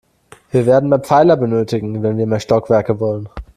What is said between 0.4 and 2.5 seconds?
Wir werden mehr Pfeiler benötigen, wenn wir mehr